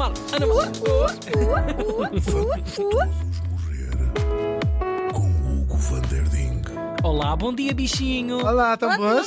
Mal, 0.00 0.14
morrer 3.50 3.82
com 5.12 5.28
Hugo 5.28 5.76
van 5.76 6.00
der 6.08 6.26
Ding. 6.30 6.62
Olá, 7.02 7.36
bom 7.36 7.52
dia, 7.54 7.74
bichinho. 7.74 8.38
Olá, 8.38 8.78
tão 8.78 8.96
bons? 8.96 9.26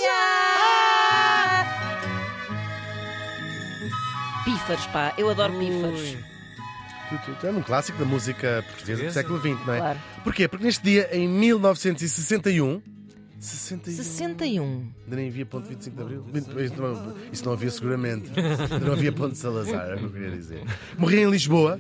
Pífaros, 4.43 4.87
pá, 4.87 5.13
eu 5.15 5.29
adoro 5.29 5.53
pífaros. 5.59 6.17
Tu, 7.09 7.17
tu, 7.23 7.35
tu, 7.39 7.45
é 7.45 7.51
um 7.51 7.61
clássico 7.61 7.99
da 7.99 8.05
música 8.05 8.65
portuguesa 8.67 9.03
do 9.03 9.11
século 9.11 9.39
XX, 9.39 9.67
não 9.67 9.73
é? 9.75 9.77
Claro. 9.77 9.99
Porquê? 10.23 10.47
Porque 10.47 10.65
neste 10.65 10.83
dia, 10.83 11.07
em 11.15 11.27
1961. 11.27 12.81
61. 13.43 13.95
61. 13.95 14.63
Ainda 15.03 15.15
nem 15.15 15.27
havia 15.29 15.45
ponto 15.45 15.67
25 15.67 15.95
de 15.95 16.01
Abril. 16.01 16.25
Isso 16.63 16.75
não, 16.81 17.15
isso 17.31 17.45
não 17.45 17.53
havia 17.53 17.71
seguramente. 17.71 18.31
Ainda 18.71 18.79
não 18.79 18.93
havia 18.93 19.11
ponto 19.11 19.31
de 19.33 19.37
Salazar, 19.37 19.89
é 19.89 19.95
o 19.95 19.97
que 19.99 20.03
eu 20.05 20.09
queria 20.11 20.31
dizer. 20.31 20.63
Morri 20.97 21.19
em 21.19 21.29
Lisboa, 21.29 21.79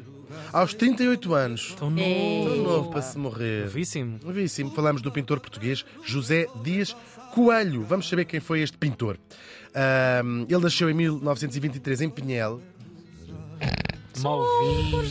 aos 0.51 0.73
38 0.73 1.33
anos. 1.33 1.73
Tão 1.77 1.93
É. 1.97 2.43
Tão 2.43 2.55
novo. 2.57 2.63
novo 2.63 2.91
para 2.91 3.01
se 3.01 3.17
morrer. 3.17 3.63
Novíssimo. 3.65 4.19
Novíssimo. 4.23 4.71
Falamos 4.71 5.01
do 5.01 5.11
pintor 5.11 5.39
português 5.39 5.85
José 6.03 6.47
Dias 6.63 6.95
Coelho. 7.33 7.83
Vamos 7.83 8.07
saber 8.09 8.25
quem 8.25 8.39
foi 8.39 8.61
este 8.61 8.77
pintor. 8.77 9.17
Ahm, 9.75 10.45
ele 10.47 10.61
nasceu 10.61 10.87
em 10.89 10.93
1923 10.93 12.01
em 12.01 12.09
Pinhel. 12.09 12.61
Malvinho. 14.21 15.03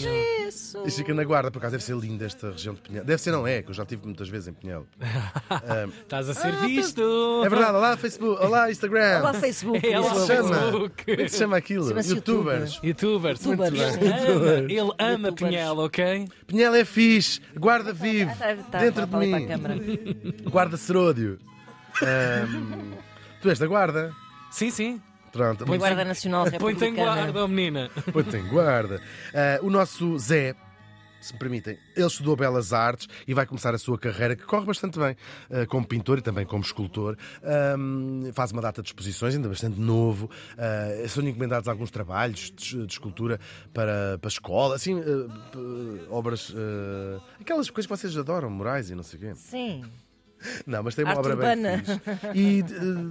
Isso. 0.49 0.83
Isto 0.87 0.99
fica 0.99 1.15
na 1.15 1.25
guarda, 1.25 1.51
por 1.51 1.59
acaso 1.59 1.73
deve 1.73 1.83
ser 1.85 1.97
linda 1.97 2.25
esta 2.27 2.51
região 2.51 2.75
de 2.75 2.81
Pinhel. 2.83 3.05
Deve 3.05 3.21
ser, 3.21 3.31
não 3.33 3.47
é, 3.47 3.63
que 3.63 3.71
eu 3.71 3.75
já 3.75 3.83
estive 3.83 4.05
muitas 4.05 4.29
vezes 4.29 4.49
em 4.49 4.53
Pinhel. 4.53 4.87
Estás 6.03 6.29
a 6.29 6.35
ser 6.35 6.53
visto. 6.57 7.43
É 7.45 7.49
verdade, 7.49 7.77
olá 7.77 7.97
Facebook, 7.97 8.43
olá 8.45 8.71
Instagram. 8.71 9.21
Olá, 9.21 9.35
Facebook. 9.35 9.87
É, 9.87 9.99
olá, 9.99 10.09
Como 10.11 10.21
se 10.21 10.27
chama? 10.27 10.55
Facebook. 10.55 11.05
Como 11.05 11.21
é 11.21 11.25
que 11.25 11.29
se 11.29 11.39
chama 11.39 11.57
aquilo? 11.57 11.89
Chama-se 11.89 12.15
Youtubers. 12.15 12.81
Youtubers. 12.83 13.45
Youtubers. 13.45 13.47
Muito 13.47 13.71
bem. 13.71 13.81
Ama, 13.81 14.73
ele 14.73 14.81
ama 14.99 15.29
Youtubers. 15.29 15.35
Pinhel, 15.35 15.79
ok? 15.79 16.29
Pinhel 16.47 16.75
é 16.75 16.85
fixe, 16.85 17.41
guarda 17.59 17.93
vive, 17.93 18.35
Tá, 18.37 18.57
tá, 18.71 18.79
dentro 18.81 19.07
tá 19.07 19.19
de 19.19 19.27
mim. 19.27 19.31
para 19.33 19.45
a 19.45 19.47
câmara. 19.47 19.77
Guarda 20.51 20.77
seródio. 20.77 21.39
Ahm, 22.03 22.93
tu 23.41 23.49
és 23.51 23.59
da 23.59 23.67
guarda? 23.67 24.13
Sim, 24.51 24.71
sim. 24.71 25.01
Pronto, 25.33 25.65
Da 25.65 25.77
Guarda 25.77 26.05
Nacional 26.05 26.45
Põe-te 26.59 26.85
em 26.85 26.91
Republicana. 26.91 27.15
guarda, 27.23 27.45
oh 27.45 27.49
menina. 27.49 27.91
Põe-te 28.13 28.37
em 28.37 28.49
guarda. 28.49 29.01
Ah, 29.35 29.59
o 29.63 29.71
nosso 29.71 30.19
Zé, 30.19 30.55
se 31.21 31.33
me 31.33 31.39
permitem, 31.39 31.79
ele 31.97 32.07
estudou 32.07 32.35
Belas 32.37 32.73
Artes 32.73 33.07
e 33.27 33.33
vai 33.33 33.47
começar 33.47 33.73
a 33.75 33.79
sua 33.79 33.97
carreira, 33.99 34.35
que 34.37 34.43
corre 34.45 34.67
bastante 34.67 34.99
bem, 34.99 35.17
ah, 35.51 35.65
como 35.67 35.87
pintor 35.87 36.19
e 36.19 36.21
também 36.21 36.45
como 36.45 36.63
escultor. 36.63 37.17
Faz 38.35 38.53
uma 38.53 38.61
data 38.61 38.83
de 38.83 38.89
exposições, 38.89 39.35
ainda 39.35 39.49
bastante 39.49 39.79
novo. 39.81 40.31
Ah, 40.59 41.09
são 41.09 41.27
encomendados 41.27 41.69
alguns 41.69 41.91
trabalhos 41.91 42.53
de, 42.55 42.87
de 42.87 42.93
escultura 42.93 43.39
para, 43.73 44.19
para 44.21 44.29
a 44.29 44.33
escola, 44.33 44.75
assim, 44.77 45.01
ah, 45.01 45.51
p- 45.51 46.07
obras. 46.11 46.53
ah, 46.57 47.21
aquelas 47.41 47.71
coisas 47.71 47.87
que 47.91 47.97
vocês 47.97 48.17
adoram, 48.19 48.51
morais 48.51 48.91
e 48.91 48.95
não 48.95 49.03
sei 49.03 49.19
o 49.19 49.23
quê. 49.23 49.33
Sim. 49.35 49.85
Não, 50.67 50.83
mas 50.83 50.97
tem 50.97 51.05
uma 51.05 51.13
Arte 51.13 51.21
obra 51.21 51.35
urbana. 51.37 51.77
bem 51.77 51.85
fixe. 51.85 52.01
E 52.35 52.63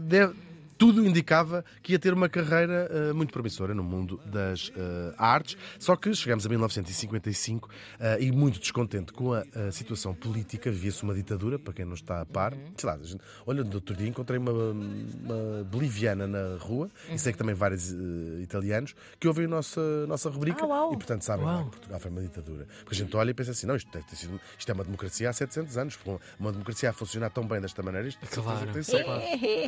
deve- 0.04 0.51
tudo 0.82 1.06
indicava 1.06 1.64
que 1.84 1.92
ia 1.92 2.00
ter 2.00 2.12
uma 2.12 2.28
carreira 2.28 2.90
eh, 2.92 3.14
muito 3.14 3.32
promissora 3.32 3.72
no 3.72 3.84
mundo 3.84 4.20
das 4.26 4.72
eh, 4.76 5.14
artes. 5.16 5.56
Só 5.78 5.96
que 5.96 6.12
chegamos 6.12 6.44
a 6.44 6.50
1955 6.50 7.70
eh, 8.00 8.18
e 8.22 8.32
muito 8.32 8.60
descontente 8.60 9.14
com 9.14 9.32
a, 9.32 9.44
a 9.68 9.72
situação 9.72 10.12
política, 10.16 10.72
vivia-se 10.72 11.04
uma 11.04 11.14
ditadura, 11.14 11.60
para 11.60 11.72
quem 11.72 11.86
não 11.86 11.94
está 11.94 12.22
a 12.22 12.26
par. 12.26 12.56
Sei 12.76 12.90
lá, 12.90 12.98
gente- 12.98 13.22
olha, 13.46 13.64
no 13.64 13.76
outro 13.76 13.96
dia 13.96 14.08
encontrei 14.08 14.40
uma, 14.40 14.52
uma 14.52 15.64
boliviana 15.70 16.26
na 16.26 16.58
rua 16.60 16.90
e 17.14 17.20
sei 17.20 17.32
que 17.32 17.38
também 17.38 17.54
vários 17.54 17.94
italianos 18.42 18.96
que 19.20 19.28
ouvem 19.28 19.46
a 19.46 19.50
nossa, 19.50 20.08
nossa 20.08 20.32
rubrica 20.32 20.66
Ah, 20.66 20.90
e, 20.92 20.96
portanto, 20.96 21.22
sabem 21.22 21.46
lá 21.46 21.58
Uau. 21.58 21.66
que 21.66 21.72
Portugal 21.74 22.00
foi 22.00 22.10
uma 22.10 22.22
ditadura. 22.22 22.66
Porque 22.84 22.96
a 22.96 22.98
gente 22.98 23.16
olha 23.16 23.30
e 23.30 23.34
pensa 23.36 23.52
assim: 23.52 23.68
não, 23.68 23.76
isto, 23.76 23.92
deve 23.92 24.06
ter 24.08 24.16
sido, 24.16 24.42
isto 24.58 24.68
é 24.68 24.74
uma 24.74 24.84
democracia 24.84 25.30
há 25.30 25.34
700 25.34 25.78
anos. 25.78 25.96
Porque 25.96 26.24
uma 26.40 26.52
democracia 26.52 26.90
a 26.90 26.94
funcionar 26.94 27.30
tão 27.30 27.46
bem 27.48 27.62
desta 27.62 27.84
maneira, 27.84 28.08
isto 28.08 28.20
Claro. 28.26 28.72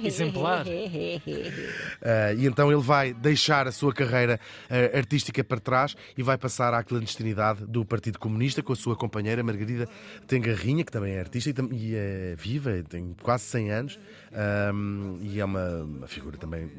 Exemplar. 0.08 0.66
Ah, 2.02 2.34
e 2.38 2.46
então 2.46 2.72
ele 2.72 2.82
vai 2.82 3.14
deixar 3.14 3.68
a 3.68 3.72
sua 3.72 3.94
carreira 3.94 4.40
ah, 4.70 4.98
artística 4.98 5.44
para 5.44 5.60
trás 5.60 5.96
e 6.18 6.24
vai 6.24 6.38
passar 6.38 6.74
à 6.74 6.84
clandestinidade 6.84 7.66
do 7.66 7.86
Partido 7.86 8.20
Comunista 8.20 8.62
com 8.62 8.74
a 8.74 8.76
sua 8.76 8.96
companheira 8.96 9.44
Margarida 9.44 9.88
Tengarrinha, 10.28 10.84
que 10.84 10.92
também 10.92 11.14
é 11.14 11.20
artista 11.20 11.50
e, 11.50 11.76
e 11.76 11.96
é 11.96 12.36
viva, 12.38 12.84
tem 12.90 13.16
quase 13.22 13.44
100 13.46 13.72
anos 13.72 14.00
ahm, 14.32 15.18
e 15.22 15.40
é 15.40 15.46
uma, 15.46 15.84
uma 15.84 16.08
figura 16.08 16.38
também 16.38 16.70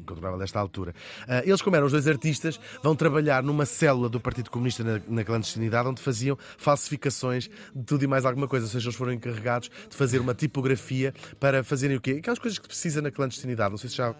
incontornável 0.00 0.38
desta 0.38 0.58
altura. 0.58 0.94
Ah, 1.28 1.42
eles, 1.44 1.62
como 1.62 1.76
eram 1.76 1.86
os 1.86 1.92
dois 1.92 2.08
artistas, 2.08 2.60
vão 2.82 2.96
trabalhar 2.96 3.42
numa 3.42 3.64
célula 3.64 4.08
do 4.08 4.20
Partido 4.20 4.50
Comunista 4.50 4.82
na, 4.82 5.00
na 5.08 5.24
clandestinidade 5.24 5.88
onde 5.88 6.00
faziam 6.00 6.36
falsificações 6.58 7.48
de 7.74 7.84
tudo 7.84 8.04
e 8.04 8.06
mais 8.06 8.24
alguma 8.24 8.48
coisa. 8.48 8.66
Ou 8.66 8.70
seja, 8.70 8.88
eles 8.88 8.96
foram 8.96 9.12
encarregados 9.12 9.70
de 9.88 9.96
fazer 9.96 10.20
uma 10.20 10.34
tipografia 10.34 11.14
para 11.38 11.62
fazerem 11.62 11.96
o 11.96 12.00
quê? 12.00 12.16
Aquelas 12.18 12.38
coisas 12.38 12.58
que 12.58 12.66
precisa 12.66 13.00
na 13.00 13.10
clandestinidade. 13.10 13.69
Não 13.70 13.78
sei 13.78 13.88
se 13.90 13.96
já. 13.96 14.10
ah, 14.10 14.14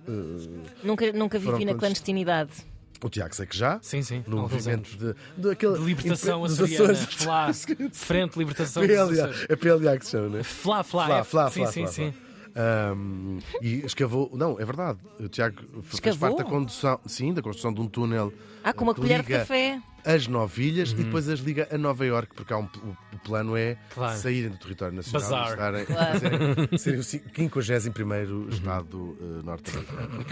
Nunca, 0.82 1.12
nunca 1.12 1.38
vivi 1.38 1.64
na 1.64 1.74
clandestinidade. 1.74 2.52
o 3.02 3.08
Tiago 3.08 3.34
sei 3.34 3.46
que 3.46 3.56
já. 3.56 3.78
Sim, 3.82 4.02
sim. 4.02 4.24
No 4.26 4.38
movimento 4.38 4.90
de, 4.96 5.14
de, 5.36 5.50
aquele, 5.50 5.78
De 5.78 5.84
libertação 5.84 6.44
açoriana. 6.44 6.94
Flá. 6.94 7.50
Frente 7.92 8.32
de 8.34 8.38
libertação 8.38 8.82
PLA, 8.86 9.30
é 9.48 9.56
PLA 9.56 9.98
que 9.98 10.04
se 10.04 10.12
chama, 10.12 10.28
não 10.28 10.38
é? 10.38 10.42
Flá, 10.42 10.82
flá. 10.82 11.06
Flá, 11.06 11.18
é- 11.18 11.24
flá, 11.24 11.50
Sim, 11.50 11.62
flá, 11.62 11.72
sim, 11.72 11.82
flá, 11.84 11.92
sim. 11.92 12.12
flá. 12.12 12.30
Ahm, 12.56 13.38
e 13.62 13.84
escavou. 13.86 14.28
Não, 14.34 14.58
é 14.58 14.64
verdade. 14.64 14.98
O 15.20 15.28
Tiago 15.28 15.56
fez 15.82 15.94
Escavou? 15.94 16.18
parte 16.18 16.38
da 16.38 16.44
condução, 16.44 16.98
sim, 17.06 17.32
da 17.32 17.40
construção 17.40 17.72
de 17.72 17.80
um 17.80 17.86
túnel. 17.86 18.32
Ah, 18.64 18.72
com 18.72 18.82
uma 18.84 18.94
colher 18.94 19.22
de 19.22 19.28
café. 19.28 19.80
As 20.04 20.26
novilhas 20.26 20.90
e 20.90 20.94
depois 20.96 21.28
as 21.28 21.38
liga 21.40 21.68
a 21.70 21.78
Nova 21.78 22.04
Iorque, 22.04 22.34
porque 22.34 22.52
há 22.52 22.58
um, 22.58 22.68
plano 23.24 23.56
é 23.56 23.70
Uhum. 23.70 23.76
Claro. 23.94 24.18
saírem 24.18 24.50
do 24.50 24.56
território 24.58 24.94
nacional 24.96 25.20
Bazar. 25.30 25.46
e 25.46 25.50
estarem, 25.52 25.84
Claro. 25.86 26.12
fazerem- 26.20 26.78
serem 26.78 27.00
o 27.00 27.04
51 27.04 28.30
Uhum. 28.32 28.48
Estado 28.48 29.16
eh, 29.20 29.42
norte-americano. 29.44 30.24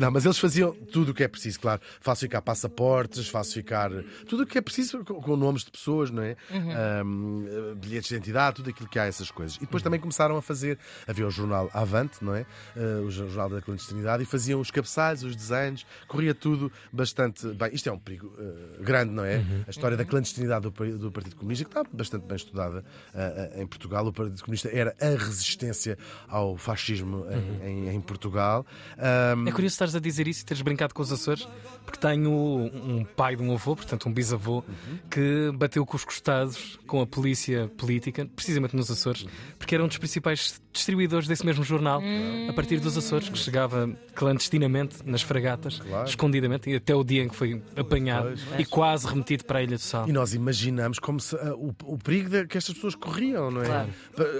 Não, 0.00 0.10
mas 0.10 0.24
eles 0.24 0.38
faziam 0.38 0.72
tudo 0.72 1.10
o 1.10 1.14
que 1.14 1.22
é 1.22 1.28
preciso, 1.28 1.60
claro. 1.60 1.80
Falsificar 2.00 2.42
passaportes, 2.42 3.28
falsificar 3.28 3.90
tudo 4.28 4.42
o 4.42 4.46
que 4.46 4.58
é 4.58 4.60
preciso 4.60 5.04
com, 5.04 5.14
com 5.20 5.36
nomes 5.36 5.64
de 5.64 5.70
pessoas, 5.70 6.10
não 6.10 6.22
é? 6.22 6.36
Ahm, 6.50 7.46
eh, 7.46 7.74
bilhetes 7.74 8.08
de 8.08 8.14
identidade, 8.16 8.56
tudo 8.56 8.70
aquilo 8.70 8.88
que 8.88 8.98
há, 8.98 9.04
essas 9.06 9.30
coisas. 9.30 9.56
E 9.56 9.60
depois 9.60 9.82
também 9.82 10.00
começaram 10.00 10.36
a 10.36 10.42
fazer. 10.42 10.78
Havia 11.06 11.26
o 11.26 11.30
jornal 11.30 11.70
Avante, 11.72 12.22
não 12.24 12.34
é? 12.34 12.44
Eh, 12.76 13.00
o 13.04 13.10
jornal 13.10 13.48
da 13.48 13.60
clandestinidade, 13.60 14.22
e 14.22 14.26
faziam 14.26 14.60
os 14.60 14.70
cabeçalhos, 14.70 15.22
os 15.22 15.36
desenhos, 15.36 15.86
corria 16.08 16.34
tudo 16.34 16.70
bastante 16.92 17.46
bem. 17.54 17.70
Isto 17.74 17.88
é 17.88 17.92
um 17.92 17.98
perigo 17.98 18.32
eh, 18.38 18.82
grande, 18.82 19.12
não 19.12 19.24
é? 19.24 19.42
A 19.66 19.70
história 19.70 19.96
da 19.96 20.04
clandestinidade 20.04 20.68
do, 20.68 20.98
do 20.98 21.10
Partido 21.12 21.36
Comunista, 21.36 21.64
que 21.64 21.70
está 21.70 21.84
bastante 22.02 22.26
bem 22.26 22.36
estudada 22.36 22.84
eh, 23.14 23.60
em 23.62 23.66
Portugal. 23.66 24.06
O 24.06 24.12
Partido 24.12 24.40
Comunista 24.42 24.68
era 24.72 24.94
a 25.00 25.08
resistência 25.16 25.96
ao 26.28 26.56
fascismo 26.56 27.24
em, 27.64 27.68
em- 27.88 27.94
em 27.96 28.00
Portugal. 28.00 28.66
Ahm, 28.98 29.46
É 29.48 29.52
curioso 29.52 29.74
estares 29.74 29.94
a 29.94 30.00
dizer 30.00 30.26
isso 30.28 30.42
e 30.42 30.44
teres 30.44 30.62
brincado 30.62 30.94
com 30.94 31.02
os 31.02 31.12
Açores, 31.12 31.46
porque 31.84 31.98
tenho 32.00 32.30
um 32.30 33.04
pai 33.16 33.36
de 33.36 33.42
um 33.42 33.52
avô, 33.52 33.74
portanto 33.76 34.08
um 34.08 34.12
bisavô, 34.12 34.62
que 35.10 35.50
bateu 35.54 35.84
com 35.86 35.96
os 35.96 36.04
costados 36.04 36.78
com 36.86 37.00
a 37.00 37.06
polícia 37.06 37.70
política, 37.76 38.26
precisamente 38.36 38.74
nos 38.76 38.90
Açores, 38.90 39.26
porque 39.58 39.74
era 39.74 39.82
um 39.84 39.88
dos 39.88 39.98
principais 39.98 40.60
distribuidores 40.72 41.28
desse 41.28 41.44
mesmo 41.44 41.62
jornal, 41.64 42.00
a 42.48 42.52
partir 42.52 42.78
dos 42.80 42.96
Açores, 42.96 43.28
que 43.28 43.38
chegava 43.38 43.90
clandestinamente 44.14 44.96
nas 45.04 45.22
fragatas, 45.22 45.78
Claro. 45.80 46.08
escondidamente, 46.08 46.70
e 46.70 46.76
até 46.76 46.94
o 46.94 47.04
dia 47.04 47.22
em 47.22 47.28
que 47.28 47.36
foi 47.36 47.62
apanhado 47.76 48.34
e 48.58 48.64
quase 48.64 49.06
remetido 49.06 49.44
para 49.44 49.58
a 49.58 49.62
Ilha 49.62 49.76
do 49.76 49.80
Sal. 49.82 50.08
E 50.08 50.12
nós 50.12 50.32
imaginamos 50.34 50.98
como 50.98 51.20
se, 51.20 51.36
ah, 51.36 51.54
o, 51.54 51.74
o 51.92 51.98
perigo 51.98 52.28
de- 52.30 52.46
que 52.46 52.56
estas 52.56 52.74
pessoas 52.74 52.94
corriam, 52.94 53.50
não 53.50 53.62
é? 53.62 53.66
Claro. 53.66 53.90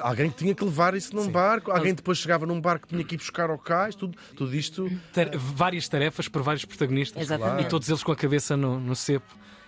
Alguém 0.00 0.30
que 0.30 0.36
tinha 0.36 0.54
que 0.54 0.64
levar 0.64 0.94
isso 0.94 1.14
num 1.14 1.28
barco, 1.28 1.70
alguém 1.70 1.94
depois 1.94 2.18
chegava 2.18 2.46
num 2.46 2.60
barco 2.60 2.86
que 2.86 2.94
tinha 2.94 3.04
que 3.04 3.14
ir 3.14 3.18
buscar 3.18 3.50
ao 3.50 3.58
cais, 3.58 3.94
tudo, 3.94 4.16
tudo 4.36 4.54
isto. 4.54 4.90
Tar- 5.12 5.30
várias 5.36 5.88
tarefas 5.88 6.28
por 6.28 6.42
vários 6.42 6.64
protagonistas 6.64 7.22
Exatamente. 7.22 7.66
e 7.66 7.68
todos 7.68 7.88
eles 7.88 8.02
com 8.02 8.12
a 8.12 8.16
cabeça 8.16 8.56
no, 8.56 8.80
no 8.80 8.96
cepo. 8.96 9.26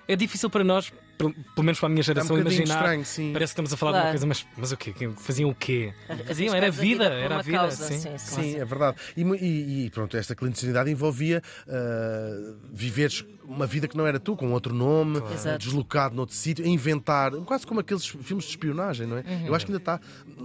É 0.08 0.14
difícil 0.16 0.48
para 0.50 0.62
nós, 0.64 0.92
pelo, 1.18 1.32
pelo 1.32 1.64
menos 1.64 1.78
para 1.78 1.86
a 1.86 1.90
minha 1.90 2.02
geração, 2.02 2.36
É 2.36 2.38
bocadinho 2.40 2.60
imaginar. 2.62 2.80
estranho, 2.80 3.04
sim. 3.04 3.32
Parece 3.32 3.50
que 3.50 3.52
estamos 3.52 3.72
a 3.72 3.76
falar 3.76 3.92
de 3.92 3.96
uma 3.96 4.02
Claro. 4.02 4.14
coisa, 4.18 4.26
mas, 4.26 4.46
mas 4.56 4.72
o 4.72 4.76
quê? 4.76 4.92
Que- 4.92 5.08
Faziam 5.16 5.50
o 5.50 5.54
quê? 5.54 5.92
Faziam, 6.26 6.54
era 6.54 6.70
vida, 6.70 7.04
por 7.04 7.12
era 7.12 7.42
vida. 7.42 7.58
causa, 7.58 7.86
sim. 7.86 7.98
sim, 7.98 8.18
sim. 8.18 8.42
Sim, 8.42 8.56
é 8.56 8.64
verdade. 8.64 8.96
E, 9.16 9.22
e- 9.22 9.86
e, 9.86 9.90
pronto, 9.90 10.16
esta 10.16 10.34
clandestinidade 10.34 10.90
envolvia 10.90 11.42
ah, 11.68 12.54
viveres 12.72 13.24
uma 13.44 13.66
vida 13.66 13.86
que 13.86 13.94
não 13.96 14.06
era 14.06 14.18
tu, 14.18 14.34
com 14.36 14.50
outro 14.52 14.74
nome, 14.74 15.18
Exato. 15.34 15.58
deslocado 15.58 16.14
noutro 16.14 16.34
sítio, 16.34 16.66
inventar, 16.66 17.30
quase 17.44 17.66
como 17.66 17.80
aqueles 17.80 18.06
filmes 18.06 18.44
de 18.46 18.50
espionagem, 18.52 19.06
não 19.06 19.18
é? 19.18 19.20
Uhum. 19.20 19.46
Eu 19.48 19.54
acho 19.54 19.66
que 19.66 19.72
ainda 19.72 19.82
está. 19.82 20.00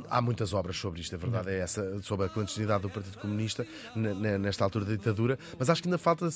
Há 0.10 0.22
muitas 0.22 0.54
obras 0.54 0.76
sobre 0.76 1.00
isto, 1.00 1.16
a 1.16 1.18
verdade 1.18 1.50
é 1.50 1.60
essa, 1.60 2.02
sobre 2.02 2.26
a 2.26 2.30
clandestinidade 2.30 2.82
do 2.82 2.90
Partido 2.90 3.18
Comunista 3.20 3.66
ne- 3.96 4.14
ne- 4.14 4.38
nesta 4.38 4.66
altura 4.66 4.84
da 4.84 4.92
ditadura, 4.92 5.40
mas 5.58 5.70
acho 5.70 5.82
que 5.82 5.88
ainda 5.88 5.98
falta 5.98 6.28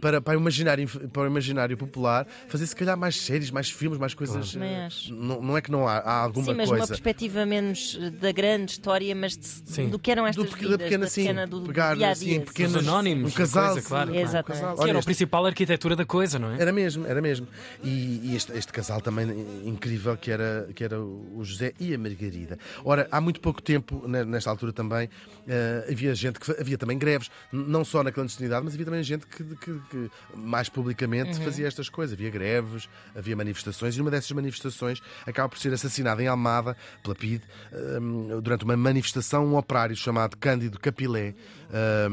para, 0.00 0.20
para, 0.20 0.38
o 0.38 0.40
imaginário, 0.40 0.88
para 1.10 1.22
o 1.22 1.26
imaginário 1.26 1.76
popular 1.76 2.26
fazer 2.48 2.66
se 2.68 2.76
calhar 2.76 2.96
mais 2.96 3.16
séries, 3.16 3.50
mais 3.58 3.70
filmes, 3.70 3.98
mais 3.98 4.14
coisas. 4.14 4.52
Também 4.52 4.70
eh. 4.72 4.88
Não, 5.10 5.42
não 5.42 5.56
é 5.56 5.60
que 5.60 5.70
não 5.70 5.88
há, 5.88 5.98
há 5.98 6.12
alguma 6.22 6.46
Sim, 6.46 6.54
mas 6.54 6.68
numa 6.68 6.78
coisa. 6.78 6.92
perspectiva 6.92 7.44
menos 7.44 7.98
eh, 8.00 8.10
da 8.10 8.30
grande 8.30 8.70
história, 8.72 9.12
mas 9.16 9.36
de- 9.36 9.46
Sim. 9.46 9.88
do 9.88 9.98
que 9.98 10.10
eram 10.12 10.24
estas 10.26 10.44
Do 10.48 10.56
vidas, 10.56 10.70
da 10.70 10.78
pequena, 10.78 11.04
da 11.04 11.10
sim, 11.10 11.20
pequena, 11.22 11.46
do, 11.46 11.60
do 11.60 11.66
pegar, 11.66 11.96
dia 11.96 12.08
a 12.08 12.10
assim, 12.12 12.26
dia. 12.26 12.40
pequenas- 12.42 12.76
Os 12.82 12.88
anónimos, 12.88 13.32
um 13.32 13.34
casal, 13.36 13.72
coisa, 13.72 13.88
claro. 13.88 14.12
sim, 14.12 14.18
um 14.38 14.42
casal. 14.44 14.74
Olha, 14.78 14.90
era 14.90 14.98
o 15.00 15.04
principal 15.04 15.44
arquitetura 15.46 15.96
da 15.96 16.04
coisa, 16.06 16.38
não 16.38 16.52
é? 16.52 16.60
Era 16.60 16.72
mesmo, 16.72 17.04
era 17.06 17.20
mesmo. 17.20 17.48
E, 17.82 18.20
e 18.30 18.36
este, 18.36 18.52
este 18.52 18.72
casal 18.72 19.00
também 19.00 19.28
incrível 19.64 20.16
que 20.16 20.30
era, 20.30 20.68
que 20.74 20.84
era 20.84 21.00
o 21.00 21.40
José 21.42 21.72
e 21.80 21.92
a 21.94 21.98
Margarida. 21.98 22.58
Ora, 22.84 23.08
há 23.10 23.20
muito 23.20 23.40
pouco 23.40 23.60
tempo, 23.60 24.04
ne- 24.06 24.24
nesta 24.24 24.50
altura 24.50 24.72
também, 24.72 25.08
eh, 25.48 25.86
havia 25.90 26.14
gente 26.14 26.38
que 26.38 26.50
havia 26.52 26.78
também 26.78 26.96
greves, 26.96 27.30
não 27.52 27.84
só 27.84 28.02
na 28.04 28.12
clandestinidade, 28.12 28.64
mas 28.64 28.74
havia 28.74 28.84
também 28.86 29.02
gente 29.02 29.26
que, 29.26 29.42
que- 29.42 29.80
que 29.90 30.10
mais 30.34 30.68
publicamente 30.68 31.38
fazia 31.40 31.66
estas 31.66 31.88
coisas. 31.88 32.14
Havia 32.14 32.30
greves, 32.30 32.88
havia 33.16 33.34
manifestações, 33.34 33.47
e 33.96 34.00
uma 34.00 34.10
dessas 34.10 34.30
manifestações 34.32 35.00
acaba 35.26 35.48
por 35.48 35.58
ser 35.58 35.72
assassinado 35.72 36.20
em 36.20 36.26
Almada, 36.26 36.76
pela 37.02 37.14
PIDE, 37.14 37.44
eh, 37.72 37.98
durante 38.42 38.64
uma 38.64 38.76
manifestação, 38.76 39.46
um 39.46 39.56
operário 39.56 39.96
chamado 39.96 40.36
Cândido 40.36 40.78
Capilé, 40.78 41.34
eh, 41.72 42.08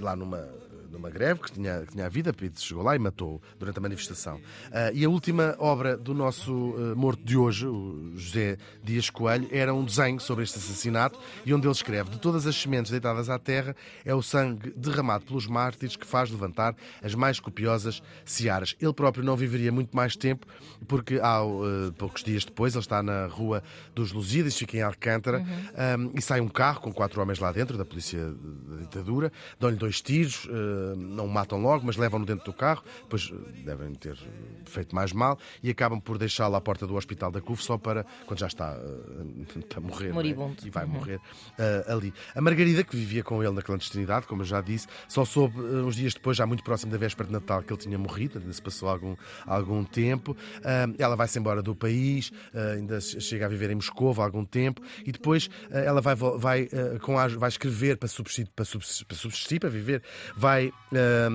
lá 0.00 0.14
numa 0.16 0.48
numa 0.90 1.10
greve 1.10 1.40
que 1.40 1.52
tinha, 1.52 1.80
que 1.80 1.92
tinha 1.92 2.06
havido, 2.06 2.30
a 2.30 2.58
chegou 2.58 2.82
lá 2.82 2.96
e 2.96 2.98
matou 2.98 3.40
durante 3.58 3.78
a 3.78 3.80
manifestação. 3.80 4.40
Ah, 4.72 4.90
e 4.92 5.04
a 5.04 5.08
última 5.08 5.54
obra 5.58 5.96
do 5.96 6.14
nosso 6.14 6.74
ah, 6.76 6.94
morto 6.94 7.22
de 7.22 7.36
hoje, 7.36 7.66
o 7.66 8.12
José 8.14 8.56
Dias 8.82 9.10
Coelho, 9.10 9.48
era 9.50 9.74
um 9.74 9.84
desenho 9.84 10.20
sobre 10.20 10.44
este 10.44 10.58
assassinato 10.58 11.18
e 11.44 11.52
onde 11.52 11.66
ele 11.66 11.72
escreve: 11.72 12.10
De 12.10 12.18
todas 12.18 12.46
as 12.46 12.56
sementes 12.56 12.90
deitadas 12.90 13.28
à 13.28 13.38
terra, 13.38 13.74
é 14.04 14.14
o 14.14 14.22
sangue 14.22 14.72
derramado 14.76 15.24
pelos 15.24 15.46
mártires 15.46 15.96
que 15.96 16.06
faz 16.06 16.30
levantar 16.30 16.74
as 17.02 17.14
mais 17.14 17.40
copiosas 17.40 18.02
searas. 18.24 18.76
Ele 18.80 18.92
próprio 18.92 19.24
não 19.24 19.36
viveria 19.36 19.72
muito 19.72 19.94
mais 19.96 20.16
tempo, 20.16 20.46
porque 20.86 21.18
há 21.20 21.38
ah, 21.38 21.92
poucos 21.96 22.22
dias 22.22 22.44
depois, 22.44 22.74
ele 22.74 22.82
está 22.82 23.02
na 23.02 23.26
Rua 23.26 23.62
dos 23.94 24.12
Lusíadas, 24.12 24.56
fica 24.56 24.76
em 24.76 24.82
Alcântara, 24.82 25.44
ah, 25.74 25.96
e 26.14 26.22
sai 26.22 26.40
um 26.40 26.48
carro 26.48 26.80
com 26.80 26.92
quatro 26.92 27.20
homens 27.20 27.38
lá 27.38 27.52
dentro, 27.52 27.76
da 27.76 27.84
polícia 27.84 28.18
da 28.18 28.76
ditadura, 28.76 29.32
dão-lhe 29.58 29.76
dois 29.76 30.00
tiros, 30.00 30.48
eh, 30.50 30.77
não 30.96 31.26
o 31.26 31.28
matam 31.28 31.60
logo, 31.60 31.84
mas 31.86 31.96
levam-no 31.96 32.24
dentro 32.26 32.44
do 32.44 32.52
carro, 32.52 32.82
depois 33.02 33.32
eh, 33.32 33.62
devem 33.64 33.94
ter 33.94 34.16
feito 34.64 34.94
mais 34.94 35.12
mal 35.12 35.38
e 35.62 35.70
acabam 35.70 36.00
por 36.00 36.18
deixá-lo 36.18 36.56
à 36.56 36.60
porta 36.60 36.86
do 36.86 36.94
hospital 36.94 37.30
da 37.30 37.40
CUF 37.40 37.62
só 37.62 37.78
para, 37.78 38.04
quando 38.26 38.40
já 38.40 38.46
está 38.46 38.76
eh, 38.76 39.60
para 39.68 39.80
morrer, 39.80 40.08
é? 40.08 40.12
Moribundo. 40.12 40.56
e 40.64 40.70
vai 40.70 40.84
morrer 40.86 41.20
eh, 41.58 41.84
ali. 41.88 42.12
A 42.34 42.40
Margarida, 42.40 42.82
que 42.84 42.96
vivia 42.96 43.22
com 43.22 43.42
ele 43.42 43.52
na 43.52 43.62
clandestinidade, 43.62 44.26
como 44.26 44.42
eu 44.42 44.46
já 44.46 44.60
disse, 44.60 44.86
só 45.08 45.24
soube 45.24 45.60
uns 45.60 45.96
dias 45.96 46.14
depois, 46.14 46.36
já 46.36 46.46
muito 46.46 46.62
próximo 46.62 46.92
da 46.92 46.98
véspera 46.98 47.26
de 47.26 47.32
Natal, 47.32 47.62
que 47.62 47.72
ele 47.72 47.80
tinha 47.80 47.98
morrido, 47.98 48.38
ainda 48.38 48.52
se 48.52 48.62
passou 48.62 48.88
algum, 48.88 49.16
algum 49.46 49.84
tempo. 49.84 50.36
Ela 50.98 51.16
vai-se 51.16 51.38
embora 51.38 51.62
do 51.62 51.74
país, 51.74 52.32
ainda 52.74 53.00
chega 53.00 53.46
a 53.46 53.48
viver 53.48 53.70
em 53.70 53.74
Moscou 53.74 54.14
há 54.18 54.24
algum 54.24 54.44
tempo, 54.44 54.82
e 55.04 55.12
depois 55.12 55.48
ela 55.70 56.00
vai, 56.00 56.14
vai, 56.14 56.68
com 57.02 57.18
a, 57.18 57.26
vai 57.28 57.48
escrever 57.48 57.96
para 57.96 58.08
subsistir, 58.08 58.48
para, 58.54 58.64
subsistir, 58.64 59.60
para 59.60 59.68
viver, 59.68 60.02
vai 60.36 60.67
ah, 60.92 61.28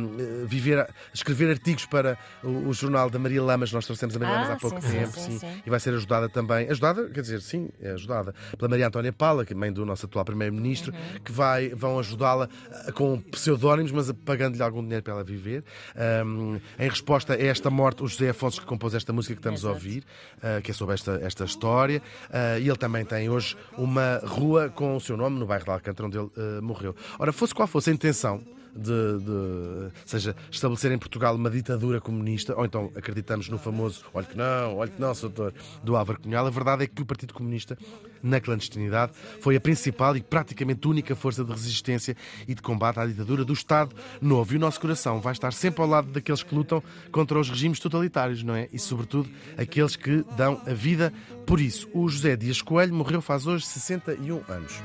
viver, 0.45 0.87
escrever 1.13 1.49
artigos 1.51 1.85
para 1.85 2.17
o, 2.43 2.69
o 2.69 2.73
jornal 2.73 3.09
da 3.09 3.19
Maria 3.19 3.41
Lamas, 3.43 3.71
nós 3.71 3.85
trouxemos 3.85 4.15
a 4.15 4.19
Maria 4.19 4.35
Ah, 4.35 4.41
Lamas 4.41 4.55
há 4.55 4.59
pouco 4.59 4.81
sim, 4.81 4.91
tempo, 4.91 5.19
sim, 5.19 5.39
sim. 5.39 5.61
e 5.65 5.69
vai 5.69 5.79
ser 5.79 5.93
ajudada 5.93 6.29
também, 6.29 6.69
ajudada, 6.69 7.09
quer 7.09 7.21
dizer, 7.21 7.41
sim, 7.41 7.69
é 7.81 7.91
ajudada 7.91 8.33
pela 8.57 8.69
Maria 8.69 8.87
Antónia 8.87 9.11
Paula, 9.13 9.45
que 9.45 9.53
é 9.53 9.55
mãe 9.55 9.71
do 9.71 9.85
nosso 9.85 10.05
atual 10.05 10.25
Primeiro-Ministro, 10.25 10.93
Uhum. 10.93 11.19
que 11.23 11.31
vai, 11.31 11.69
vão 11.69 11.99
ajudá-la 11.99 12.47
ah, 12.71 12.91
com 12.91 13.19
pseudónimos, 13.19 13.91
mas 13.91 14.11
pagando-lhe 14.25 14.61
algum 14.63 14.81
dinheiro 14.81 15.03
para 15.03 15.13
ela 15.13 15.23
viver. 15.23 15.63
Ahm, 15.95 16.57
em 16.79 16.89
resposta 16.89 17.33
a 17.33 17.41
esta 17.41 17.69
morte, 17.69 18.03
o 18.03 18.07
José 18.07 18.29
Afonso 18.29 18.59
que 18.61 18.67
compôs 18.67 18.93
esta 18.93 19.11
música 19.13 19.33
que 19.35 19.39
estamos 19.39 19.63
a 19.65 19.69
Exato. 19.69 19.75
ouvir, 19.75 20.03
ah, 20.41 20.61
que 20.61 20.71
é 20.71 20.73
sobre 20.73 20.93
esta, 20.95 21.19
esta 21.23 21.45
história, 21.45 22.01
ah, 22.31 22.57
e 22.59 22.67
ele 22.67 22.77
também 22.77 23.05
tem 23.05 23.29
hoje 23.29 23.55
uma 23.77 24.19
rua 24.25 24.69
com 24.69 24.95
o 24.95 24.99
seu 25.01 25.15
nome 25.17 25.39
no 25.39 25.45
bairro 25.45 25.63
de 25.65 25.71
Alcântara, 25.71 26.07
onde 26.07 26.17
ele 26.17 26.29
ah, 26.37 26.61
morreu. 26.61 26.95
Ora, 27.19 27.31
fosse 27.31 27.53
qual 27.53 27.67
fosse 27.67 27.89
a 27.89 27.93
intenção 27.93 28.41
de, 28.75 29.19
de- 29.19 29.91
seja 30.05 30.35
estabelecer 30.51 30.91
em 30.91 30.97
Portugal 30.97 31.35
uma 31.35 31.49
ditadura 31.49 32.01
comunista, 32.01 32.55
ou 32.57 32.65
então 32.65 32.91
acreditamos 32.95 33.49
no 33.49 33.57
famoso 33.57 34.03
olha 34.13 34.25
que 34.25 34.37
não, 34.37 34.77
olha 34.77 34.89
que 34.91 34.99
não, 35.01 35.13
doutor, 35.13 35.53
do 35.83 35.95
Álvaro 35.95 36.19
Cunhal, 36.19 36.45
a 36.45 36.49
verdade 36.49 36.83
é 36.83 36.87
que 36.87 37.01
o 37.01 37.05
Partido 37.05 37.33
Comunista, 37.33 37.77
na 38.21 38.39
clandestinidade, 38.39 39.11
foi 39.39 39.55
a 39.55 39.61
principal 39.61 40.15
e 40.17 40.21
praticamente 40.21 40.87
única 40.87 41.15
força 41.15 41.43
de 41.43 41.51
resistência 41.51 42.15
e 42.47 42.53
de 42.55 42.61
combate 42.61 42.99
à 42.99 43.05
ditadura 43.05 43.43
do 43.45 43.53
Estado 43.53 43.95
Novo. 44.21 44.53
E 44.53 44.57
o 44.57 44.59
nosso 44.59 44.79
coração 44.79 45.19
vai 45.19 45.33
estar 45.33 45.53
sempre 45.53 45.81
ao 45.81 45.87
lado 45.87 46.11
daqueles 46.11 46.41
que 46.43 46.55
lutam 46.55 46.81
contra 47.11 47.39
os 47.39 47.49
regimes 47.49 47.79
totalitários, 47.79 48.41
não 48.43 48.55
é? 48.55 48.67
E, 48.71 48.79
sobretudo, 48.79 49.29
aqueles 49.57 49.95
que 49.95 50.23
dão 50.37 50.61
a 50.65 50.73
vida 50.73 51.13
por 51.45 51.59
isso. 51.59 51.87
O 51.93 52.07
José 52.07 52.35
Dias 52.35 52.61
Coelho 52.61 52.93
morreu 52.93 53.21
faz 53.21 53.45
hoje 53.45 53.65
61 53.65 54.41
anos. 54.47 54.81